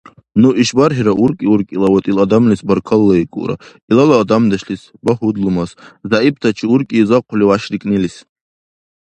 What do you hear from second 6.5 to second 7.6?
уркӀи изахъули